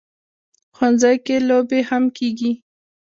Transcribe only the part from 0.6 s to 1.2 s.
ښوونځی